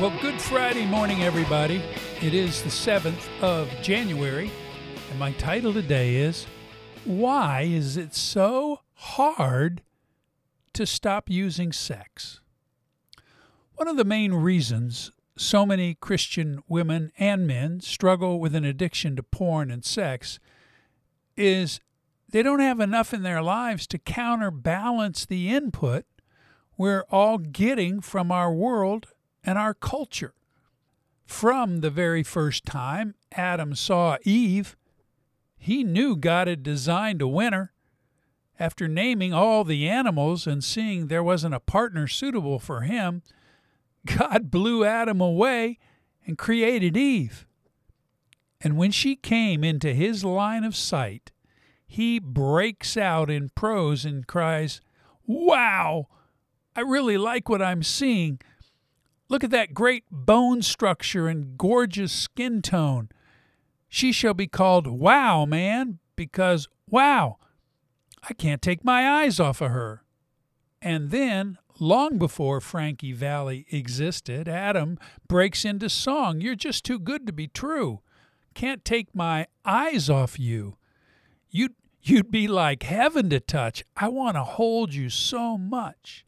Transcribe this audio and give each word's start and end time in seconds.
Well, 0.00 0.18
good 0.22 0.40
Friday 0.40 0.86
morning, 0.86 1.24
everybody. 1.24 1.82
It 2.22 2.32
is 2.32 2.62
the 2.62 2.70
7th 2.70 3.28
of 3.42 3.68
January, 3.82 4.50
and 5.10 5.18
my 5.18 5.32
title 5.32 5.74
today 5.74 6.16
is 6.16 6.46
Why 7.04 7.68
is 7.70 7.98
it 7.98 8.14
so 8.14 8.80
hard 8.94 9.82
to 10.72 10.86
stop 10.86 11.28
using 11.28 11.70
sex? 11.70 12.40
One 13.74 13.88
of 13.88 13.98
the 13.98 14.06
main 14.06 14.32
reasons 14.32 15.12
so 15.36 15.66
many 15.66 15.92
Christian 15.96 16.62
women 16.66 17.12
and 17.18 17.46
men 17.46 17.80
struggle 17.80 18.40
with 18.40 18.54
an 18.54 18.64
addiction 18.64 19.16
to 19.16 19.22
porn 19.22 19.70
and 19.70 19.84
sex 19.84 20.38
is 21.36 21.78
they 22.26 22.42
don't 22.42 22.60
have 22.60 22.80
enough 22.80 23.12
in 23.12 23.22
their 23.22 23.42
lives 23.42 23.86
to 23.88 23.98
counterbalance 23.98 25.26
the 25.26 25.50
input 25.50 26.06
we're 26.78 27.04
all 27.10 27.36
getting 27.36 28.00
from 28.00 28.32
our 28.32 28.50
world 28.50 29.08
and 29.44 29.58
our 29.58 29.74
culture. 29.74 30.34
From 31.24 31.80
the 31.80 31.90
very 31.90 32.22
first 32.22 32.64
time 32.64 33.14
Adam 33.32 33.74
saw 33.74 34.16
Eve, 34.24 34.76
he 35.56 35.84
knew 35.84 36.16
God 36.16 36.48
had 36.48 36.62
designed 36.62 37.22
a 37.22 37.28
winner. 37.28 37.72
After 38.58 38.88
naming 38.88 39.32
all 39.32 39.64
the 39.64 39.88
animals 39.88 40.46
and 40.46 40.62
seeing 40.62 41.06
there 41.06 41.22
wasn't 41.22 41.54
a 41.54 41.60
partner 41.60 42.06
suitable 42.06 42.58
for 42.58 42.82
him, 42.82 43.22
God 44.04 44.50
blew 44.50 44.84
Adam 44.84 45.20
away 45.20 45.78
and 46.26 46.36
created 46.36 46.96
Eve. 46.96 47.46
And 48.60 48.76
when 48.76 48.90
she 48.90 49.16
came 49.16 49.64
into 49.64 49.94
his 49.94 50.24
line 50.24 50.64
of 50.64 50.76
sight, 50.76 51.30
he 51.86 52.18
breaks 52.18 52.96
out 52.96 53.30
in 53.30 53.50
prose 53.50 54.04
and 54.04 54.26
cries, 54.26 54.80
Wow! 55.26 56.08
I 56.76 56.80
really 56.82 57.18
like 57.18 57.48
what 57.48 57.62
I'm 57.62 57.82
seeing. 57.82 58.40
Look 59.30 59.44
at 59.44 59.50
that 59.52 59.74
great 59.74 60.02
bone 60.10 60.60
structure 60.60 61.28
and 61.28 61.56
gorgeous 61.56 62.12
skin 62.12 62.62
tone. 62.62 63.10
She 63.88 64.10
shall 64.10 64.34
be 64.34 64.48
called 64.48 64.88
Wow 64.88 65.44
Man 65.44 66.00
because, 66.16 66.66
wow, 66.88 67.38
I 68.28 68.34
can't 68.34 68.60
take 68.60 68.84
my 68.84 69.08
eyes 69.08 69.38
off 69.38 69.60
of 69.60 69.70
her. 69.70 70.02
And 70.82 71.12
then, 71.12 71.58
long 71.78 72.18
before 72.18 72.60
Frankie 72.60 73.12
Valli 73.12 73.66
existed, 73.70 74.48
Adam 74.48 74.98
breaks 75.28 75.64
into 75.64 75.88
song. 75.88 76.40
You're 76.40 76.56
just 76.56 76.84
too 76.84 76.98
good 76.98 77.24
to 77.28 77.32
be 77.32 77.46
true. 77.46 78.00
Can't 78.54 78.84
take 78.84 79.14
my 79.14 79.46
eyes 79.64 80.10
off 80.10 80.40
you. 80.40 80.76
You'd, 81.48 81.74
you'd 82.02 82.32
be 82.32 82.48
like 82.48 82.82
heaven 82.82 83.30
to 83.30 83.38
touch. 83.38 83.84
I 83.96 84.08
want 84.08 84.34
to 84.34 84.42
hold 84.42 84.92
you 84.92 85.08
so 85.08 85.56
much. 85.56 86.24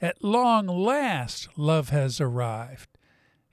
At 0.00 0.24
long 0.24 0.66
last, 0.66 1.48
love 1.56 1.90
has 1.90 2.20
arrived, 2.20 2.88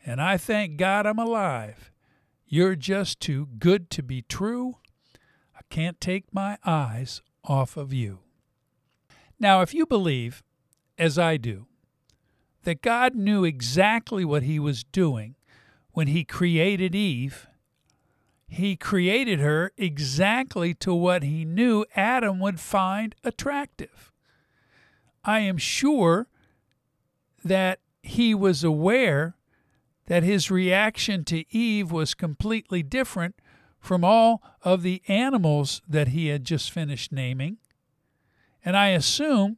and 0.05 0.21
I 0.21 0.37
thank 0.37 0.77
God 0.77 1.05
I'm 1.05 1.19
alive. 1.19 1.91
You're 2.47 2.75
just 2.75 3.19
too 3.19 3.47
good 3.59 3.89
to 3.91 4.03
be 4.03 4.23
true. 4.23 4.77
I 5.55 5.61
can't 5.69 6.01
take 6.01 6.33
my 6.33 6.57
eyes 6.65 7.21
off 7.43 7.77
of 7.77 7.93
you. 7.93 8.19
Now, 9.39 9.61
if 9.61 9.73
you 9.73 9.85
believe, 9.85 10.43
as 10.97 11.17
I 11.17 11.37
do, 11.37 11.67
that 12.63 12.81
God 12.81 13.15
knew 13.15 13.43
exactly 13.43 14.25
what 14.25 14.43
he 14.43 14.59
was 14.59 14.83
doing 14.83 15.35
when 15.93 16.07
he 16.07 16.23
created 16.23 16.93
Eve, 16.93 17.47
he 18.47 18.75
created 18.75 19.39
her 19.39 19.71
exactly 19.77 20.73
to 20.75 20.93
what 20.93 21.23
he 21.23 21.45
knew 21.45 21.85
Adam 21.95 22.39
would 22.39 22.59
find 22.59 23.15
attractive. 23.23 24.10
I 25.23 25.39
am 25.39 25.57
sure 25.57 26.27
that 27.43 27.79
he 28.01 28.33
was 28.33 28.63
aware 28.63 29.35
that 30.07 30.23
his 30.23 30.51
reaction 30.51 31.23
to 31.25 31.45
Eve 31.55 31.91
was 31.91 32.13
completely 32.13 32.83
different 32.83 33.35
from 33.79 34.03
all 34.03 34.41
of 34.63 34.83
the 34.83 35.01
animals 35.07 35.81
that 35.87 36.09
he 36.09 36.27
had 36.27 36.43
just 36.43 36.71
finished 36.71 37.11
naming. 37.11 37.57
And 38.63 38.75
I 38.77 38.89
assume 38.89 39.57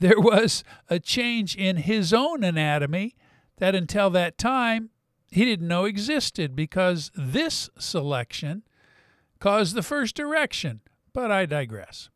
there 0.00 0.20
was 0.20 0.64
a 0.88 0.98
change 0.98 1.56
in 1.56 1.78
his 1.78 2.12
own 2.12 2.42
anatomy 2.42 3.14
that 3.58 3.74
until 3.74 4.10
that 4.10 4.38
time 4.38 4.90
he 5.30 5.44
didn't 5.44 5.68
know 5.68 5.84
existed 5.84 6.56
because 6.56 7.10
this 7.14 7.68
selection 7.78 8.62
caused 9.40 9.74
the 9.74 9.82
first 9.82 10.18
erection. 10.18 10.80
But 11.12 11.30
I 11.30 11.46
digress. 11.46 12.10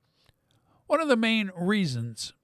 One 0.87 1.01
of 1.01 1.09
the 1.09 1.17
main 1.17 1.51
reasons 1.57 2.35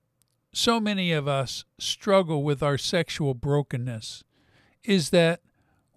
so 0.53 0.81
many 0.81 1.13
of 1.13 1.29
us 1.29 1.65
struggle 1.79 2.43
with 2.43 2.63
our 2.63 2.79
sexual 2.79 3.35
brokenness 3.35 4.25
is 4.85 5.11
that 5.11 5.41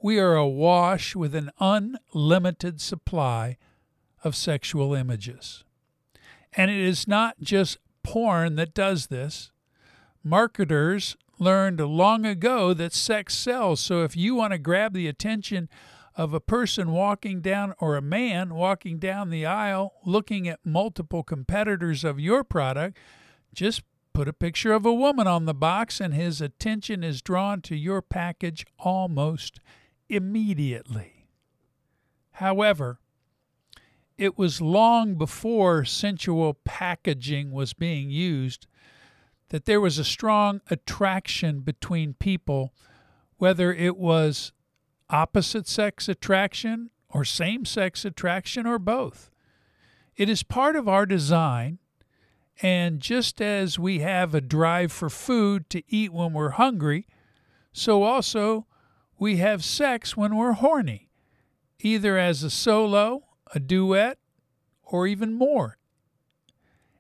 we 0.01 0.19
are 0.19 0.35
awash 0.35 1.15
with 1.15 1.35
an 1.35 1.51
unlimited 1.59 2.81
supply 2.81 3.57
of 4.23 4.35
sexual 4.35 4.93
images. 4.93 5.63
And 6.53 6.69
it 6.69 6.77
is 6.77 7.07
not 7.07 7.39
just 7.41 7.77
porn 8.03 8.55
that 8.55 8.73
does 8.73 9.07
this. 9.07 9.51
Marketers 10.23 11.15
learned 11.39 11.79
long 11.79 12.25
ago 12.25 12.73
that 12.73 12.93
sex 12.93 13.35
sells. 13.35 13.79
So 13.79 14.03
if 14.03 14.15
you 14.15 14.35
want 14.35 14.53
to 14.53 14.59
grab 14.59 14.93
the 14.93 15.07
attention 15.07 15.69
of 16.15 16.33
a 16.33 16.39
person 16.39 16.91
walking 16.91 17.41
down 17.41 17.73
or 17.79 17.95
a 17.95 18.01
man 18.01 18.53
walking 18.53 18.99
down 18.99 19.29
the 19.29 19.45
aisle 19.45 19.93
looking 20.05 20.47
at 20.47 20.59
multiple 20.65 21.23
competitors 21.23 22.03
of 22.03 22.19
your 22.19 22.43
product, 22.43 22.97
just 23.53 23.81
Put 24.13 24.27
a 24.27 24.33
picture 24.33 24.73
of 24.73 24.85
a 24.85 24.93
woman 24.93 25.25
on 25.25 25.45
the 25.45 25.53
box, 25.53 26.01
and 26.01 26.13
his 26.13 26.41
attention 26.41 27.03
is 27.03 27.21
drawn 27.21 27.61
to 27.61 27.75
your 27.75 28.01
package 28.01 28.65
almost 28.77 29.59
immediately. 30.09 31.27
However, 32.33 32.99
it 34.17 34.37
was 34.37 34.61
long 34.61 35.15
before 35.15 35.85
sensual 35.85 36.55
packaging 36.65 37.51
was 37.51 37.73
being 37.73 38.09
used 38.09 38.67
that 39.49 39.65
there 39.65 39.81
was 39.81 39.97
a 39.97 40.03
strong 40.03 40.61
attraction 40.69 41.59
between 41.61 42.13
people, 42.13 42.73
whether 43.37 43.73
it 43.73 43.97
was 43.97 44.51
opposite 45.09 45.67
sex 45.67 46.07
attraction 46.07 46.89
or 47.09 47.25
same 47.25 47.65
sex 47.65 48.05
attraction 48.05 48.65
or 48.65 48.79
both. 48.79 49.29
It 50.15 50.29
is 50.29 50.43
part 50.43 50.75
of 50.75 50.87
our 50.87 51.05
design 51.05 51.79
and 52.61 52.99
just 52.99 53.41
as 53.41 53.79
we 53.79 53.99
have 53.99 54.35
a 54.35 54.41
drive 54.41 54.91
for 54.91 55.09
food 55.09 55.69
to 55.71 55.83
eat 55.87 56.13
when 56.13 56.33
we're 56.33 56.51
hungry, 56.51 57.07
so 57.73 58.03
also 58.03 58.67
we 59.17 59.37
have 59.37 59.63
sex 59.63 60.15
when 60.15 60.35
we're 60.35 60.53
horny, 60.53 61.09
either 61.79 62.17
as 62.17 62.43
a 62.43 62.49
solo, 62.49 63.23
a 63.53 63.59
duet, 63.59 64.19
or 64.83 65.07
even 65.07 65.33
more. 65.33 65.77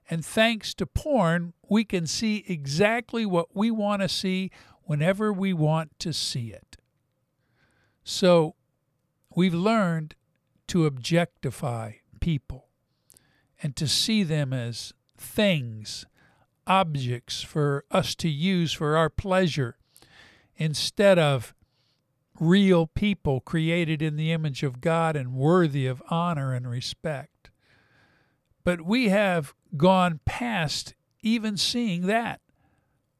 And 0.09 0.25
thanks 0.25 0.73
to 0.75 0.85
porn, 0.85 1.53
we 1.69 1.83
can 1.85 2.05
see 2.07 2.43
exactly 2.47 3.25
what 3.25 3.55
we 3.55 3.71
want 3.71 4.01
to 4.01 4.09
see 4.09 4.51
whenever 4.83 5.31
we 5.31 5.53
want 5.53 5.97
to 5.99 6.11
see 6.11 6.51
it. 6.51 6.77
So 8.03 8.55
we've 9.35 9.53
learned 9.53 10.15
to 10.67 10.85
objectify 10.85 11.93
people 12.19 12.67
and 13.61 13.75
to 13.75 13.87
see 13.87 14.23
them 14.23 14.53
as 14.53 14.93
things, 15.21 16.05
objects 16.67 17.41
for 17.41 17.85
us 17.91 18.15
to 18.15 18.29
use 18.29 18.73
for 18.73 18.95
our 18.95 19.09
pleasure 19.09 19.77
instead 20.57 21.17
of 21.17 21.53
real 22.39 22.87
people 22.87 23.39
created 23.39 24.01
in 24.01 24.15
the 24.15 24.31
image 24.31 24.63
of 24.63 24.81
God 24.81 25.15
and 25.15 25.33
worthy 25.33 25.85
of 25.85 26.01
honor 26.09 26.53
and 26.53 26.69
respect. 26.69 27.51
But 28.63 28.81
we 28.81 29.09
have 29.09 29.53
gone 29.77 30.19
past 30.25 30.95
even 31.21 31.57
seeing 31.57 32.07
that. 32.07 32.41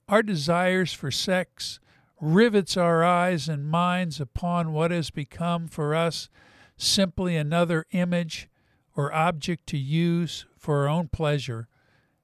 Our 0.08 0.24
desires 0.24 0.94
for 0.94 1.12
sex 1.12 1.80
rivets 2.20 2.78
our 2.78 3.04
eyes 3.04 3.50
and 3.50 3.66
minds 3.66 4.20
upon 4.20 4.74
what 4.74 4.92
has 4.92 5.10
become 5.10 5.68
for 5.68 5.96
us 5.96 6.30
simply 6.78 7.36
another 7.36 7.86
image 7.92 8.48
or 8.96 9.14
object 9.14 9.68
to 9.68 9.78
use 9.78 10.46
for 10.58 10.82
our 10.82 10.90
own 10.90 11.08
pleasure 11.08 11.68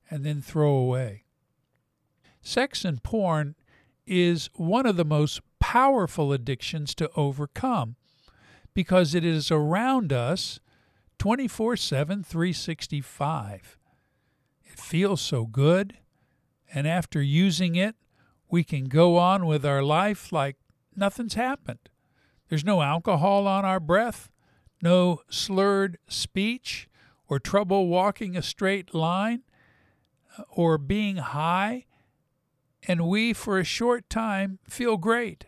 and 0.09 0.23
then 0.23 0.41
throw 0.41 0.73
away. 0.73 1.23
Sex 2.41 2.85
and 2.85 3.03
porn 3.03 3.55
is 4.05 4.49
one 4.55 4.85
of 4.85 4.95
the 4.95 5.05
most 5.05 5.41
powerful 5.59 6.31
addictions 6.31 6.95
to 6.95 7.09
overcome 7.15 7.95
because 8.73 9.13
it 9.13 9.25
is 9.25 9.51
around 9.51 10.13
us 10.13 10.59
24 11.19 11.75
7, 11.77 12.23
365. 12.23 13.77
It 14.63 14.79
feels 14.79 15.19
so 15.19 15.45
good, 15.45 15.97
and 16.73 16.87
after 16.87 17.21
using 17.21 17.75
it, 17.75 17.95
we 18.49 18.63
can 18.63 18.85
go 18.85 19.17
on 19.17 19.45
with 19.45 19.65
our 19.65 19.83
life 19.83 20.31
like 20.31 20.57
nothing's 20.95 21.33
happened. 21.33 21.89
There's 22.49 22.63
no 22.63 22.81
alcohol 22.81 23.47
on 23.47 23.65
our 23.65 23.79
breath, 23.79 24.29
no 24.81 25.21
slurred 25.29 25.97
speech, 26.07 26.87
or 27.27 27.39
trouble 27.39 27.87
walking 27.87 28.37
a 28.37 28.41
straight 28.41 28.93
line 28.93 29.41
or 30.49 30.77
being 30.77 31.17
high, 31.17 31.85
and 32.87 33.07
we, 33.07 33.33
for 33.33 33.59
a 33.59 33.63
short 33.63 34.09
time, 34.09 34.59
feel 34.67 34.97
great. 34.97 35.45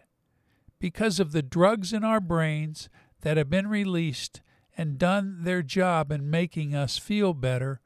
because 0.79 1.19
of 1.19 1.31
the 1.33 1.41
drugs 1.41 1.91
in 1.93 2.03
our 2.03 2.21
brains 2.21 2.89
that 3.21 3.37
have 3.37 3.49
been 3.49 3.67
released 3.67 4.41
and 4.77 4.97
done 4.97 5.39
their 5.43 5.61
job 5.61 6.11
in 6.11 6.29
making 6.29 6.73
us 6.73 6.97
feel 6.97 7.33
better 7.33 7.81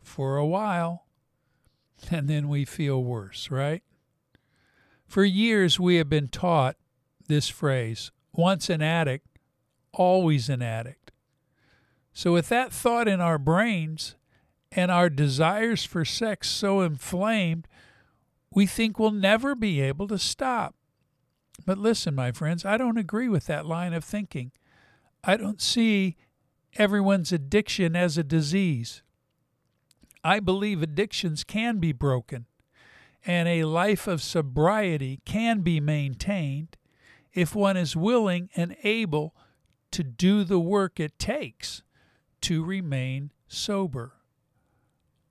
for 0.00 0.36
a 0.36 0.46
while, 0.46 1.06
and 2.10 2.28
then 2.28 2.48
we 2.48 2.64
feel 2.64 3.02
worse, 3.02 3.50
right? 3.50 3.82
For 5.08 5.24
years, 5.24 5.80
we 5.80 5.96
have 5.96 6.08
been 6.08 6.28
taught 6.28 6.76
this 7.26 7.48
phrase 7.48 8.12
once 8.32 8.70
an 8.70 8.80
addict, 8.82 9.26
always 9.92 10.48
an 10.48 10.62
addict. 10.62 11.10
So, 12.12 12.32
with 12.32 12.48
that 12.48 12.72
thought 12.72 13.08
in 13.08 13.20
our 13.20 13.38
brains 13.38 14.14
and 14.76 14.90
our 14.90 15.08
desires 15.08 15.84
for 15.84 16.04
sex 16.04 16.50
so 16.50 16.82
inflamed, 16.82 17.66
we 18.54 18.66
think 18.66 18.98
we'll 18.98 19.10
never 19.10 19.54
be 19.54 19.80
able 19.80 20.06
to 20.06 20.18
stop. 20.18 20.74
But 21.64 21.78
listen, 21.78 22.14
my 22.14 22.30
friends, 22.30 22.64
I 22.64 22.76
don't 22.76 22.98
agree 22.98 23.28
with 23.28 23.46
that 23.46 23.64
line 23.64 23.94
of 23.94 24.04
thinking. 24.04 24.52
I 25.24 25.38
don't 25.38 25.62
see 25.62 26.16
everyone's 26.76 27.32
addiction 27.32 27.96
as 27.96 28.18
a 28.18 28.22
disease. 28.22 29.02
I 30.22 30.40
believe 30.40 30.82
addictions 30.82 31.42
can 31.42 31.78
be 31.78 31.92
broken 31.92 32.46
and 33.24 33.48
a 33.48 33.64
life 33.64 34.06
of 34.06 34.22
sobriety 34.22 35.20
can 35.24 35.60
be 35.60 35.80
maintained 35.80 36.76
if 37.32 37.54
one 37.54 37.76
is 37.76 37.96
willing 37.96 38.50
and 38.54 38.76
able 38.84 39.34
to 39.90 40.04
do 40.04 40.44
the 40.44 40.60
work 40.60 41.00
it 41.00 41.18
takes 41.18 41.82
to 42.42 42.64
remain 42.64 43.32
sober. 43.48 44.15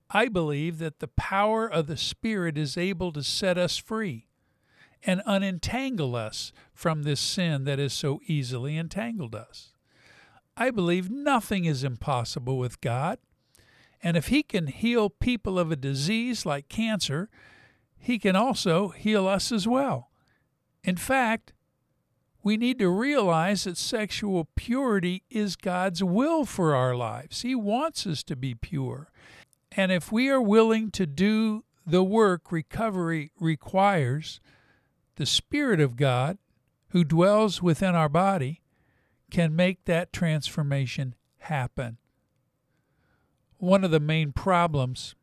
I 0.10 0.28
believe 0.28 0.78
that 0.80 1.00
the 1.00 1.07
power 1.07 1.68
of 1.68 1.88
the 1.88 1.98
Spirit 1.98 2.57
is 2.57 2.78
able 2.78 3.12
to 3.13 3.24
set 3.24 3.57
us 3.57 3.78
free 3.78 4.28
and 5.04 5.22
unentangle 5.28 6.16
us 6.16 6.52
from 6.74 7.04
this 7.04 7.19
sin 7.19 7.63
that 7.66 7.80
has 7.80 7.94
so 7.94 8.22
easily 8.25 8.78
entangled 8.78 9.36
us. 9.36 9.74
I 10.57 10.72
believe 10.72 11.10
nothing 11.10 11.66
is 11.66 11.84
impossible 11.84 12.57
with 12.57 12.81
God, 12.81 13.19
and 14.02 14.16
if 14.16 14.28
He 14.28 14.42
can 14.42 14.68
heal 14.68 15.10
people 15.10 15.60
of 15.60 15.72
a 15.72 15.75
disease 15.75 16.46
like 16.46 16.69
cancer, 16.69 17.30
He 17.98 18.18
can 18.19 18.36
also 18.36 18.90
heal 18.90 19.28
us 19.28 19.51
as 19.51 19.68
well. 19.68 20.12
In 20.84 20.96
fact, 20.96 21.54
we 22.44 22.58
need 22.58 22.78
to 22.78 22.90
realize 22.90 23.63
that 23.63 23.75
sexual 23.75 24.48
purity 24.56 25.24
is 25.31 25.56
God's 25.56 26.04
will 26.04 26.46
for 26.46 26.75
our 26.75 26.96
lives. 26.96 27.42
He 27.42 27.56
wants 27.56 28.06
us 28.06 28.24
to 28.24 28.36
be 28.36 28.54
pure. 28.54 29.10
And 29.75 29.92
if 29.92 30.12
we 30.12 30.30
are 30.30 30.42
willing 30.42 30.92
to 30.92 31.06
do 31.06 31.66
the 31.86 32.04
work 32.04 32.51
recovery 32.51 33.31
requires, 33.39 34.39
the 35.18 35.25
Spirit 35.25 35.80
of 35.80 35.95
God, 35.95 36.38
who 36.89 37.04
dwells 37.04 37.62
within 37.62 37.94
our 37.94 38.10
body, 38.10 38.62
can 39.30 39.56
make 39.56 39.86
that 39.86 40.13
transformation 40.13 41.16
happen. 41.39 41.98
One 43.57 43.83
of 43.83 43.92
the 43.92 44.00
main 44.00 44.31
problems 44.31 45.16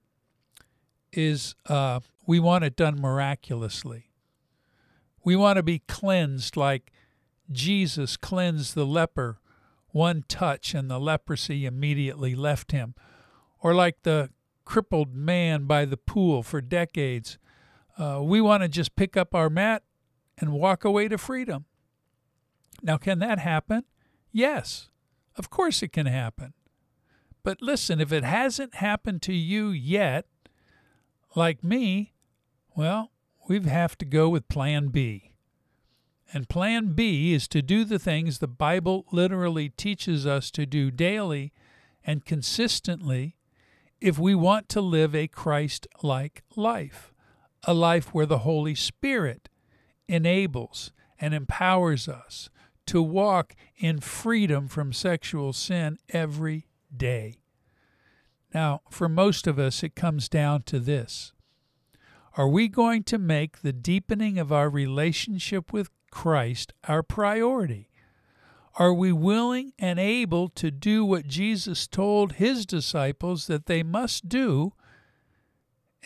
is 1.13 1.55
uh, 1.67 2.01
we 2.27 2.39
want 2.39 2.65
it 2.65 2.77
done 2.77 3.01
miraculously. 3.01 4.11
We 5.25 5.37
want 5.37 5.57
to 5.57 5.63
be 5.63 5.81
cleansed 5.81 6.57
like 6.57 6.93
Jesus 7.51 8.17
cleansed 8.17 8.75
the 8.75 8.87
leper, 8.87 9.39
one 9.89 10.25
touch 10.29 10.75
and 10.75 10.91
the 10.91 10.99
leprosy 10.99 11.65
immediately 11.65 12.35
left 12.35 12.73
him. 12.73 12.95
Or 13.61 13.75
like 13.75 14.03
the 14.03 14.31
crippled 14.73 15.15
man 15.15 15.67
by 15.67 15.85
the 15.85 15.99
pool 15.99 16.43
for 16.43 16.63
decades. 16.63 17.37
Uh, 17.99 18.21
we 18.23 18.41
want 18.41 18.63
to 18.63 18.69
just 18.71 18.97
pick 18.97 19.19
up 19.19 19.35
our 19.35 19.51
mat 19.51 19.83
and 20.39 20.51
walk 20.51 20.83
away 20.83 21.09
to 21.09 21.19
freedom. 21.19 21.67
Now, 22.83 22.97
can 22.97 23.19
that 23.19 23.39
happen? 23.39 23.85
Yes, 24.33 24.89
of 25.37 25.51
course 25.51 25.83
it 25.83 25.93
can 25.93 26.07
happen. 26.07 26.55
But 27.43 27.61
listen, 27.61 28.01
if 28.01 28.15
it 28.15 28.25
hasn't 28.25 28.77
happened 28.77 29.21
to 29.23 29.35
you 29.35 29.69
yet, 29.69 30.25
like 31.37 31.63
me, 31.63 32.15
well, 32.75 33.11
we 33.47 33.61
have 33.61 33.99
to 33.99 34.07
go 34.07 34.31
with 34.31 34.49
plan 34.49 34.89
B. 34.89 35.35
And 36.33 36.49
plan 36.49 36.95
B 36.95 37.35
is 37.35 37.47
to 37.49 37.61
do 37.61 37.85
the 37.85 37.99
things 37.99 38.39
the 38.39 38.49
Bible 38.49 39.05
literally 39.13 39.69
teaches 39.69 40.27
us 40.27 40.51
to 40.53 40.65
do 40.65 40.91
daily 40.91 41.53
and 42.03 42.25
consistently 42.25 43.37
if 44.03 44.19
we 44.19 44.35
want 44.35 44.69
to 44.69 44.81
live 44.81 45.15
a 45.15 45.29
Christ 45.29 45.87
like 46.03 46.43
life, 46.57 47.15
a 47.63 47.73
life 47.73 48.13
where 48.13 48.27
the 48.27 48.39
Holy 48.39 48.75
Spirit 48.75 49.49
enables 50.09 50.91
and 51.21 51.33
empowers 51.33 52.09
us 52.09 52.51
to 52.87 53.01
walk 53.01 53.55
in 53.77 54.01
freedom 54.01 54.67
from 54.67 54.93
sexual 54.93 55.53
sin 55.53 55.99
every 56.09 56.67
day. 56.95 57.37
Now, 58.53 58.81
for 58.91 59.09
most 59.09 59.47
of 59.47 59.61
us, 59.61 59.85
it 59.85 59.95
comes 59.95 60.29
down 60.29 60.63
to 60.63 60.81
this 60.81 61.33
Are 62.37 62.49
we 62.49 62.67
going 62.67 63.05
to 63.05 63.19
make 63.19 63.63
the 63.63 63.73
deepening 63.73 64.37
of 64.37 64.53
our 64.53 64.69
relationship 64.69 65.73
with 65.73 65.91
Christ 66.11 66.73
our 66.89 67.05
priority? 67.05 67.89
Are 68.77 68.95
we 68.95 69.13
willing 69.13 69.73
and 69.79 69.99
able 69.99 70.49
to 70.51 70.71
do 70.71 71.05
what 71.05 71.27
Jesus 71.27 71.87
told 71.87 72.35
his 72.35 72.65
disciples 72.65 73.47
that 73.47 73.67
they 73.67 73.83
must 73.83 74.29
do? 74.29 74.73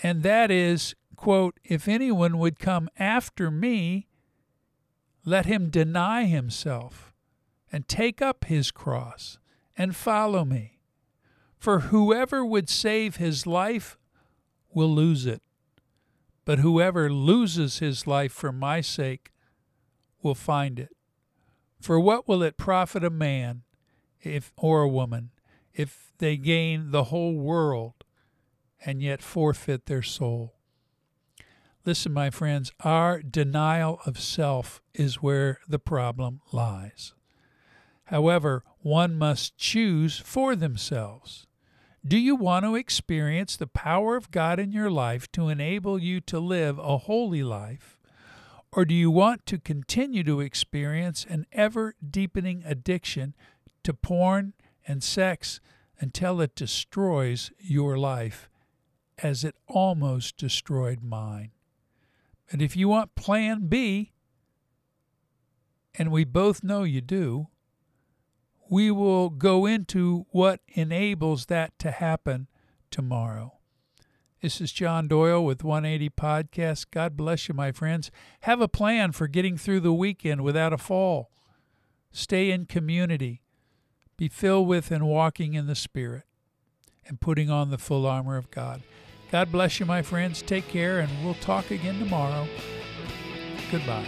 And 0.02 0.22
that 0.24 0.50
is, 0.50 0.94
quote, 1.14 1.60
if 1.64 1.86
anyone 1.86 2.38
would 2.38 2.58
come 2.58 2.88
after 2.98 3.50
me, 3.50 4.08
let 5.24 5.46
him 5.46 5.70
deny 5.70 6.24
himself 6.24 7.12
and 7.70 7.86
take 7.86 8.20
up 8.20 8.46
his 8.46 8.70
cross 8.70 9.38
and 9.76 9.94
follow 9.94 10.44
me. 10.44 10.78
For 11.58 11.80
whoever 11.80 12.44
would 12.44 12.68
save 12.68 13.16
his 13.16 13.46
life 13.46 13.96
will 14.72 14.92
lose 14.92 15.24
it, 15.26 15.42
but 16.44 16.58
whoever 16.58 17.10
loses 17.10 17.78
his 17.78 18.06
life 18.06 18.32
for 18.32 18.52
my 18.52 18.80
sake 18.80 19.32
will 20.22 20.34
find 20.34 20.78
it. 20.78 20.95
For 21.80 22.00
what 22.00 22.26
will 22.26 22.42
it 22.42 22.56
profit 22.56 23.04
a 23.04 23.10
man 23.10 23.62
if 24.22 24.52
or 24.56 24.82
a 24.82 24.88
woman 24.88 25.30
if 25.74 26.12
they 26.18 26.36
gain 26.36 26.90
the 26.90 27.04
whole 27.04 27.34
world 27.34 28.04
and 28.84 29.02
yet 29.02 29.22
forfeit 29.22 29.86
their 29.86 30.02
soul? 30.02 30.54
Listen, 31.84 32.12
my 32.12 32.30
friends, 32.30 32.72
our 32.80 33.22
denial 33.22 34.00
of 34.04 34.18
self 34.18 34.82
is 34.92 35.22
where 35.22 35.60
the 35.68 35.78
problem 35.78 36.40
lies. 36.52 37.14
However, 38.06 38.64
one 38.78 39.16
must 39.16 39.56
choose 39.56 40.18
for 40.18 40.56
themselves. 40.56 41.46
Do 42.06 42.18
you 42.18 42.36
want 42.36 42.64
to 42.64 42.76
experience 42.76 43.56
the 43.56 43.66
power 43.66 44.16
of 44.16 44.30
God 44.30 44.60
in 44.60 44.70
your 44.70 44.90
life 44.90 45.30
to 45.32 45.48
enable 45.48 45.98
you 45.98 46.20
to 46.22 46.38
live 46.38 46.78
a 46.78 46.98
holy 46.98 47.42
life? 47.42 47.95
Or 48.76 48.84
do 48.84 48.94
you 48.94 49.10
want 49.10 49.46
to 49.46 49.58
continue 49.58 50.22
to 50.24 50.40
experience 50.40 51.24
an 51.26 51.46
ever 51.50 51.94
deepening 52.06 52.62
addiction 52.66 53.34
to 53.84 53.94
porn 53.94 54.52
and 54.86 55.02
sex 55.02 55.60
until 55.98 56.42
it 56.42 56.54
destroys 56.54 57.50
your 57.58 57.96
life 57.96 58.50
as 59.16 59.44
it 59.44 59.56
almost 59.66 60.36
destroyed 60.36 61.02
mine? 61.02 61.52
And 62.52 62.60
if 62.60 62.76
you 62.76 62.86
want 62.86 63.14
plan 63.14 63.66
B, 63.66 64.12
and 65.94 66.12
we 66.12 66.24
both 66.24 66.62
know 66.62 66.82
you 66.82 67.00
do, 67.00 67.46
we 68.68 68.90
will 68.90 69.30
go 69.30 69.64
into 69.64 70.26
what 70.32 70.60
enables 70.68 71.46
that 71.46 71.78
to 71.78 71.92
happen 71.92 72.46
tomorrow. 72.90 73.55
This 74.46 74.60
is 74.60 74.70
John 74.70 75.08
Doyle 75.08 75.44
with 75.44 75.64
180 75.64 76.08
Podcast. 76.10 76.92
God 76.92 77.16
bless 77.16 77.48
you, 77.48 77.54
my 77.54 77.72
friends. 77.72 78.12
Have 78.42 78.60
a 78.60 78.68
plan 78.68 79.10
for 79.10 79.26
getting 79.26 79.56
through 79.56 79.80
the 79.80 79.92
weekend 79.92 80.42
without 80.42 80.72
a 80.72 80.78
fall. 80.78 81.32
Stay 82.12 82.52
in 82.52 82.66
community. 82.66 83.42
Be 84.16 84.28
filled 84.28 84.68
with 84.68 84.92
and 84.92 85.04
walking 85.04 85.54
in 85.54 85.66
the 85.66 85.74
Spirit 85.74 86.22
and 87.08 87.20
putting 87.20 87.50
on 87.50 87.70
the 87.70 87.76
full 87.76 88.06
armor 88.06 88.36
of 88.36 88.52
God. 88.52 88.82
God 89.32 89.50
bless 89.50 89.80
you, 89.80 89.86
my 89.86 90.02
friends. 90.02 90.42
Take 90.42 90.68
care, 90.68 91.00
and 91.00 91.10
we'll 91.24 91.34
talk 91.34 91.72
again 91.72 91.98
tomorrow. 91.98 92.46
Goodbye. 93.72 94.06